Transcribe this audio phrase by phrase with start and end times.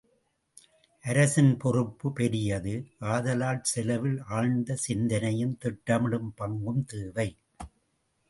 [1.05, 2.73] அரசின் பொறுப்பு பெரியது
[3.09, 7.29] ஆதலால் செலவில் ஆழ்ந்த சிந்தனையும் திட்டமிடும் பாங்கும் தேவை.